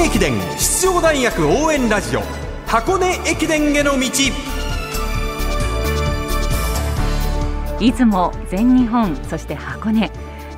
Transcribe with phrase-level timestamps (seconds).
[0.00, 2.22] 根駅伝出場大学応援ラジオ
[2.66, 4.08] 箱根駅伝への道。
[7.78, 10.10] 出雲全日本そして箱根。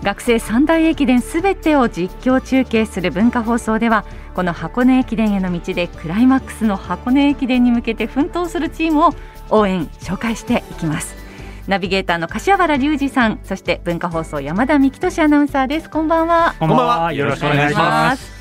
[0.04, 4.04] 学生三大駅伝すべてを実況中継する文化放送では
[4.34, 9.11] この箱根駅伝への道でクライマックスの箱根駅伝に向けて奮闘するチームを
[9.50, 11.16] 応援紹介していきます。
[11.66, 15.90] ナビゲーターの柏原隆二さんそして文化放送山田美希俊アナウンサーです。
[15.90, 16.54] こんばんは。
[16.61, 17.12] こんばんは。
[17.12, 18.32] よろしくお願いします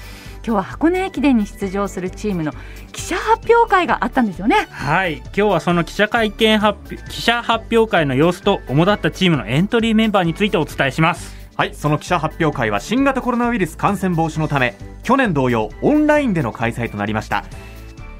[0.43, 2.51] 今日は箱根駅伝に出場するチームの
[2.91, 4.67] 記者発表会があったんですよね。
[4.71, 5.17] はい。
[5.17, 11.35] 今日はその記者会見発記者発表会の様子と主だったチームのエントリーメンバーについてお伝えします。
[11.55, 11.75] はい。
[11.75, 17.45] その記者発表会は新型コロナウイルス感染防止のため去年同様オンラインでの開催となりました。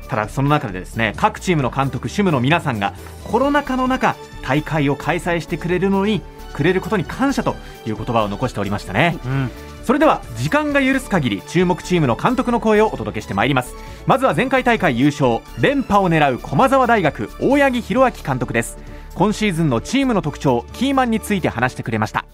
[0.08, 2.94] ただその中でですね各チームの監督主務の皆さんが
[3.24, 6.22] コロナ禍の中大会を開催してくれるのに
[6.54, 7.56] くれることに感謝と
[7.88, 13.74] いう言葉を残しておりましたね、うんそれでは時間が許す限り注目チームの監督の声をお届けしてまいります。
[14.06, 18.78] まずは前回大会優勝連覇を狙う駒澤大学大八木弘明監督です。
[19.16, 22.26] 今シーズンのチームの特徴キーマンについて話してくれました。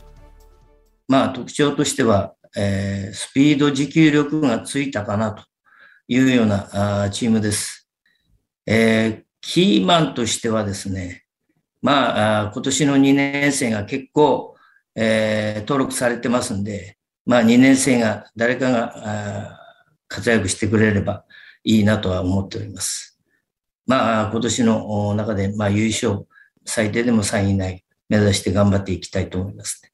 [1.07, 5.43] まあ特徴としては、えー、スピード持久力がついたかなと
[6.07, 7.89] いうようなあチームです、
[8.65, 11.23] えー、キーマンとしてはですね
[11.81, 14.55] まあ今年の2年生が結構、
[14.95, 16.96] えー、登録されてますんで
[17.27, 19.59] まあ2年生が誰かが
[20.07, 21.25] 活躍してくれれば
[21.63, 23.19] いいなとは思っております。
[23.85, 26.25] まあ今年の中でまあ優勝
[26.65, 29.91] 最低でも3位以内目指して頑張っていきたいと思います、ね。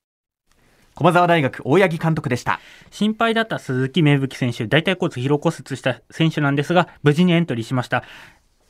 [0.93, 2.59] 駒澤大学大八木監督でした
[2.91, 8.03] 心配だった鈴木芽吹選手大腿骨疲労骨折した選手なんですが無事にエントリーしました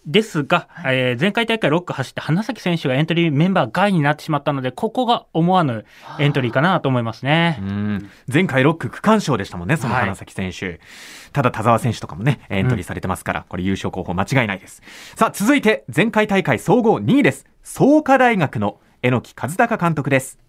[0.06, 5.86] ですが、はい、えー、前回大会6区走って花咲選手がエントリーメンバー外になってしまったので、ここが思わぬ
[6.20, 7.60] エントリーかなと思いますね。
[8.32, 10.66] 前回6区区間賞でしたもんね、その花咲選手。
[10.66, 10.80] はい、
[11.32, 14.82] ただ田澤選手とかもね、エントリーされてますから、うん、これ優勝候補間違いないです。
[15.16, 17.46] さあ、続いて前回大会総合2位です。
[17.64, 20.40] 創価大学の榎木和孝監督です。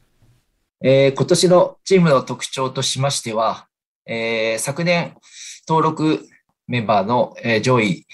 [0.82, 3.68] えー、今年のチームの特徴としましては、
[4.06, 5.14] えー、昨年
[5.66, 6.20] 登録
[6.66, 8.06] メンバーの、えー、上位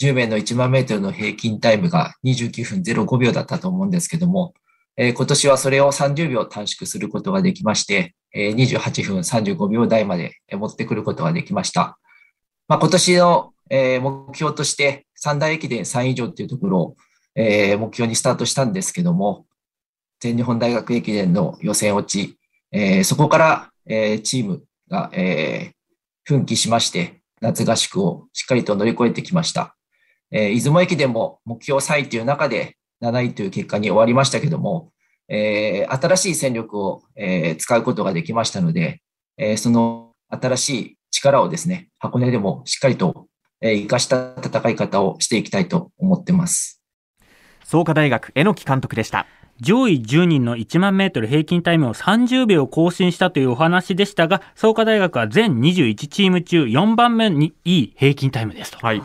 [0.00, 4.54] 10名の1万メートルの平均タイムが29分05秒だったと思うんですけども、
[4.96, 11.98] えー、今年はそれを30秒短縮することができまして、えー、28分35秒台まで持ってくることができました。
[12.68, 16.96] まあ、今年の、えー、目標として三大駅伝3以上というところを、
[17.34, 19.46] えー、目標にスタートしたんですけども、
[20.20, 22.38] 全日本大学駅伝の予選落ち、
[22.72, 25.74] えー、そこから、えー、チームが、えー、
[26.24, 29.75] 奮起しまして、夏合宿をしっかりと乗り越えてきました。
[30.30, 34.92] えー、出雲駅伝も目標3位という中で7位という結果に終わりましたけども、
[35.28, 39.02] えー、新しい戦力を、えー、使うことができましたので、
[39.38, 43.26] えー、その新しい力をですね、箱根でもしっかりと、
[43.60, 46.82] えー、生かした戦い方をしていきたいと思ってます。
[47.64, 49.26] 創価大学榎木監督でした。
[49.60, 58.78] 上位10人の1万メートル平均タイムを30秒更新したというお話でしたが、創価大学は全21チーム中4番目にいい平均タイムですと。
[58.84, 59.02] はい。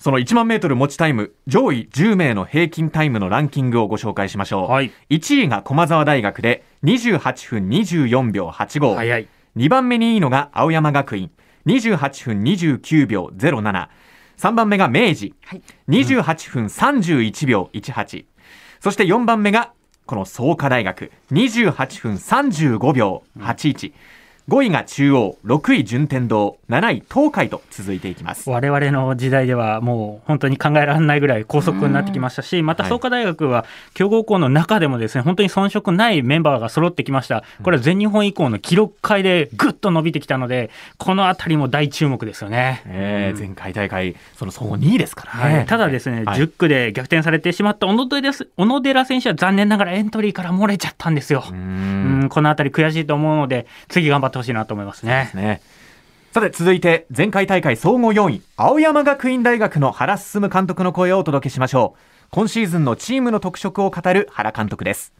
[0.00, 4.70] その1万メートル持ちタイム、上位10名の平均タイムのランキングをご紹介しましょう。
[4.70, 8.94] はい、1位が駒澤大学で28分24秒85。
[8.94, 9.28] 早い。
[9.58, 11.30] 2番目にいいのが青山学院、
[11.66, 13.88] 28分29秒07。
[14.38, 18.24] 3番目が明治、はい、28分31秒18。
[18.80, 19.74] そして4番目が
[20.06, 23.90] この創価大学、28分35秒81。
[23.90, 23.94] うん
[24.50, 37.44] 5位が中央、6位順天堂、7位東海と続いていきます我々の時代ではもう本当に考えられないぐらい高速になってきましたし、また創価大学は強豪校の中でもですね、本当に遜色ないメンバーが揃ってきました。
[37.62, 42.82] これは全日本以降の記録会でぐっと伸びてきたので、このあたりも大注目ですよね。
[42.86, 45.56] えー、前回大会、その総合2位ですからね。
[45.58, 51.44] はい、ただですね、はい、10区で逆転されてしまった小野寺小野寺選手は残念ながらエントリーから漏れちゃったんですよ。
[51.48, 55.30] うんこのあたり悔しいと思うので、次頑張ってほしいなと思いますね。
[55.34, 55.60] ね。
[56.32, 62.00] さて続いて前回大会総合4位青山学院大学の原進監督の声をお届けしましょう。
[62.30, 65.12] 今シーズンのチームの特色を語る原監督です。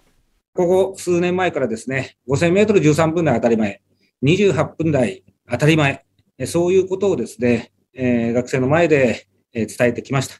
[0.55, 3.83] ここ数年前からですね5000メートル13分台当たり前
[4.23, 6.05] 28分台当たり前
[6.47, 10.37] そういうことをですね、えー、学生の前で伝えてきました。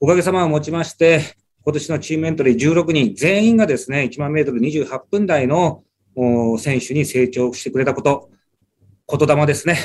[0.00, 1.20] おかげさまをもちまして
[1.64, 5.84] 今年のチームエントリー16人全員がですね1万メートル28分台の
[6.58, 8.30] 選手に成長してくれたこと、
[9.08, 9.78] 言霊ですね。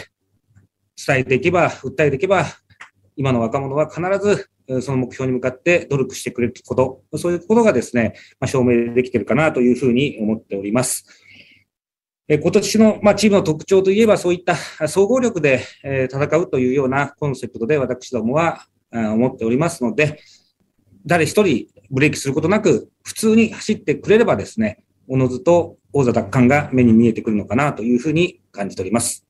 [1.05, 2.45] 伝えていけば、訴えていけば、
[3.15, 4.49] 今の若者は必ず
[4.81, 11.05] その目標に向かって努力してくれること、そういうことがですね、まあ、証明できてるかなというふうに思っております。
[12.27, 14.55] え今年の、まあ、チームの特徴といえば、そういった
[14.89, 20.19] 総合力で、え戦うというようなコンセプトで私どもは思っておりますので、
[21.05, 29.25] 誰一人ブレーキすることなく、普通に走ってくれればですね、おのずと王座奪還が目に見えてくるのかなというふうに感じております。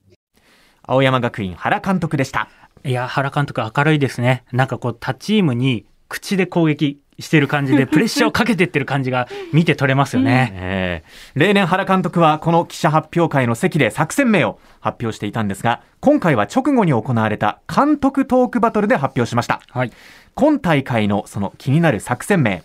[0.84, 2.50] 青山学院原監督でした。
[2.84, 4.44] いや、原監督明るいですね。
[4.52, 10.52] なんかこう、他チームに口で攻撃してる感じで、プレッシャーをかけてってる感じが見て取れますよね。
[10.54, 19.62] えー、例年原監督はこの記者発表会の席で作戦名を発表していたんですが、今回は直後に行われた監督トークバトルで発表しました。
[19.70, 19.92] はい、
[20.36, 22.64] 今大会のその気になる作戦名、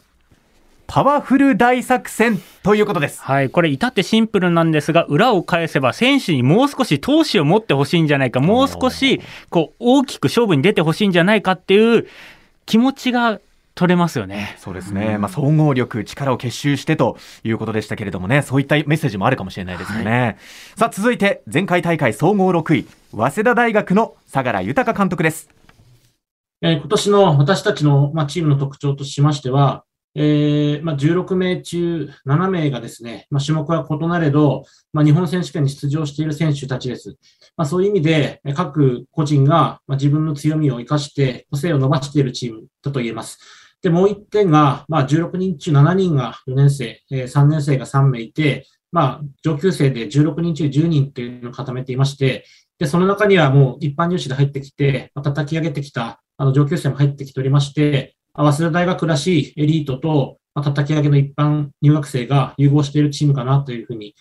[0.95, 3.23] パワフル大作戦ということです。
[3.23, 12.07] はい、これ至ってシンプルなんですが、裏を返せば選手にもう少し闘志を持ってほしいんじゃないか、もう少しこう大きく勝負に出てほしいんじゃないかっていう
[12.67, 13.41] 気持ちが
[13.75, 14.55] 取れますよね。
[14.59, 15.17] そうですね。
[15.17, 20.11] まあ、総合力、力を結集してということでしたけれどもね、そういったメッセージもあるかもしれないですよね。
[20.11, 20.37] はい、
[20.77, 25.49] さあ、続いて、前回大会総合6位、早稲田大学の相良豊監督です。
[26.61, 37.17] えー、今年の私たちの、まあ、チームの特徴としましては、えーまあ、16名中7名がですね、まあ、種目は異なれど、まあ、日本選手権に出場している選手たちです。
[37.57, 43.39] まあ、そういう意味で、各個人が自分の強みを生かして、個性を伸ばしているチームだと言えます。
[43.83, 52.45] で、もう一点が、まあ、16人中7人が4年生、えー、3年生が3名いて、まあ、上級生で16人中10人っていうのを固めていまして、
[52.79, 64.15] で、その中にはもう一般入試で入ってきて、まあ、叩き上げてきたあの上級生も入ってきておりまして、早稲田大学らしいエリートと、まあ、叩き上げの一般入学生が融合しているチームかなというふうに、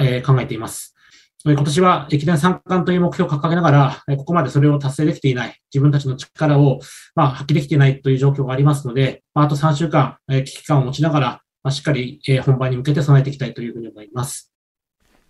[0.00, 0.96] えー、考えています。
[1.44, 3.70] 今年は駅伝三冠という目標を掲げなが
[4.06, 6.78] ら、ここまでそれを達成できていない、自分たちの力を、
[7.16, 11.26] まあ、発揮できていないという状況がありますので、まあ、あと3週間、危機感を持ちながら、
[11.64, 14.52] まあ、しっかり本番に向けて備えていきたいというふうに思います。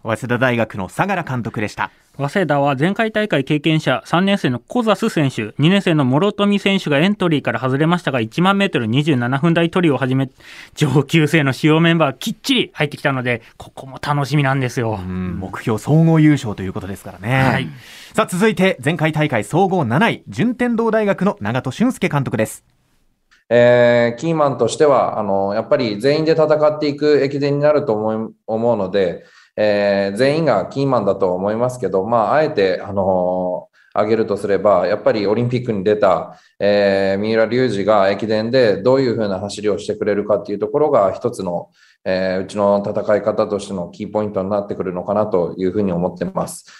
[0.02, 1.90] 早稲田大学の相良監督でした。
[2.18, 10.28] 早稲田は前回大会経験者3年生の小ザス選手、2年生の諸富選手がエントリーから外れましたが、1万メートル27分台トリをはじめ、
[10.74, 14.98] 上級生の主要メンバーきっちり入ってきたので、ここも楽しみなんですよ。
[14.98, 17.44] 目標総合優勝ということですからね。
[17.44, 17.68] はい、
[18.12, 22.62] さあ続いて、前回大会総合7位、順天堂大学の長門俊介監督です。
[23.48, 29.24] えー、キーマンとしては、あの、やっぱり全員で戦っていく駅伝になると思い思うので、
[29.56, 41.70] えー、全員がキーマンだと思いますけど、まあ、あえて、あの挙げるとすれば、やっぱりオリンピックに出た、えー、三浦龍司が駅伝でどういうふうな走りをしてくれるかっていうところが一つの、
[42.04, 46.78] えー、うちの戦い方としてのキーポイントになってくるのかなというふうに思ってます。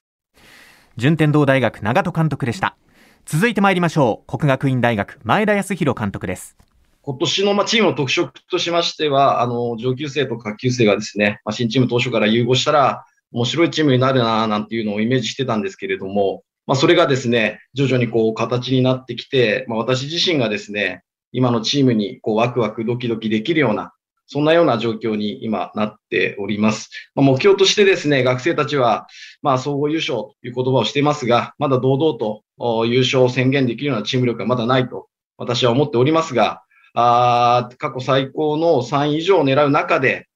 [0.96, 2.76] 順天堂大学長門監督でした。
[3.24, 4.38] 続いて参りましょう。
[4.38, 6.56] 国学院大学前田康弘監督です。
[7.04, 21.02] 今年のまチームの特色としましては、あの、上級生と下級生がですね、ま、新チーム当初から融合したら、面白いチームになるな、なんていうのをイメージしてたんですけれども、まあ、それがですね、徐々にこう形になってきて、まあ、私自身がですね、
[21.32, 23.92] 今のチームにこうワクワクドキドキできるような、
[24.26, 26.90] そんなような状況に今なっております。
[27.16, 29.08] まあ、目標としてですね、学生たちは、
[29.42, 32.44] まあ、総合優勝という言葉をしていますが、まだ堂々と
[32.86, 36.62] 優勝を宣言できるようなチーム力がまだないと私は思っておりますが、
[36.94, 40.28] あ過去最高の3位以上を狙う中で、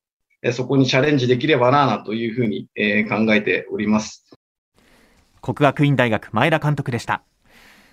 [0.43, 4.25] えそこにチャレンジできればなというふうに、えー、考えております。
[5.43, 7.23] 国学院大学前田監督でした。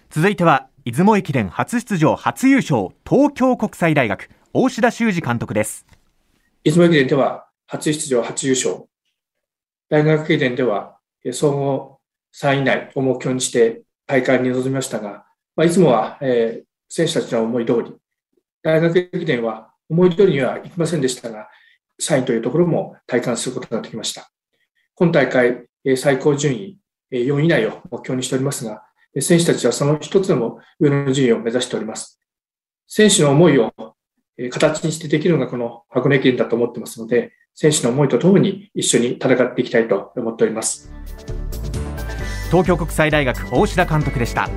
[0.09, 5.85] 続いては、出雲駅伝初出場初優勝、東京国際大学、大志田修二監督です。
[6.63, 8.85] 出雲駅伝では初出場初優勝。
[9.89, 10.97] 大学駅伝では
[11.31, 11.99] 総合
[12.35, 17.93] 3位以内を目標にして大会に臨みましたが、まあ、いつもは、えー、選手たちの思い通り、
[18.63, 21.49] 大学駅伝は思い通りにはいきませんでしたが、
[22.01, 24.31] 3位というところも体感することができました。
[24.95, 25.65] 今大会、
[25.97, 26.79] 最高順位
[27.11, 28.83] 4位以内を目標にしておりますが、
[29.19, 32.21] 選手たちはその一つでも上の順位を目指しております。
[32.87, 33.73] 選手の思いを
[34.49, 40.89] 形にしてできるのがこの箱根駅伝だと思ってますので、選手の思いとともに一緒に戦っていきたいと思っております。
[42.49, 44.49] 東京国際大学大志田監督でした。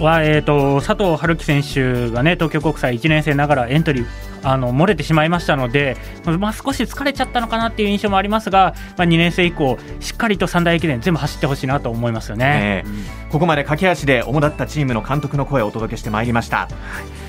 [0.00, 4.06] は、えーと、佐藤春樹選手が、ね、東京国際1年生ながらエントリー
[4.42, 5.96] あの漏れてしまいましたので、
[6.38, 16.68] まあ、少し疲れちゃったのかなっていう印象もありますが、まあ、2年生以降、しっかりと三大駅伝全部走ってほしいなと思いますよね、えー、ここまで駆け足で主だったチームの監督の声をお届けしてまいりました、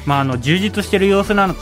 [0.06, 1.56] まあ、あの充実している様子なの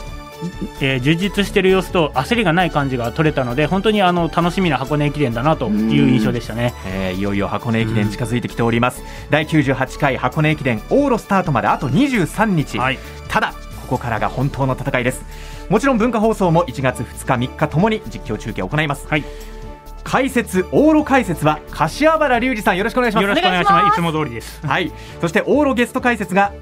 [0.80, 9.02] えー、充実している様子と焦りがない感じが取れたので本当にあの楽しみな箱根駅伝だなという印象でしたね、えー、いよいよ箱根駅伝近づいてきております。
[9.30, 12.98] 第98回箱根駅伝往路スタートまであと23日、はい、
[13.28, 15.24] ただここからが本当の戦いです。
[15.68, 19.24] もちろん文化放送も1月2日3日ともに実況中継を行います、はい。
[20.02, 22.76] 解説往路解説は柏原隆二さん。
[22.76, 23.22] よろしくお願いします。
[23.22, 23.94] よろしくお願いします。
[23.94, 24.66] いつも通りです。
[24.66, 24.92] はい。
[25.20, 26.52] そして往路ゲスト解説が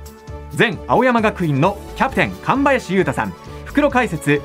[0.57, 3.35] 前青山学院のキャプテン神林雄太さん
[3.73, 4.43] 袋解説。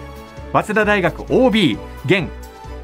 [0.53, 2.29] 早稲田大学 OB 現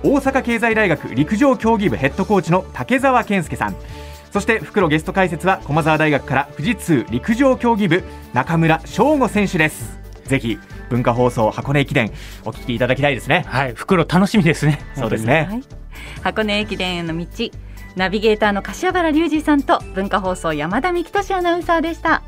[0.04, 3.76] 大阪経済大学陸上競技部ヘッドコーチの竹澤健介さん。
[4.32, 9.98] そして袋ゲスト解説は駒澤大学から富士通陸上競技部中村翔吾選手です。
[10.26, 10.60] ぜひ
[10.90, 12.12] 文化放送箱根駅伝
[12.44, 13.46] お聞きいただきたいですね。
[13.48, 14.82] はい袋楽しみですね。
[14.96, 15.64] そうですね、はい、
[16.24, 17.26] 箱根駅伝への道
[17.96, 22.22] ナビゲーターの柏原隆二さんと文化放送山田美希俊アナウンサーでした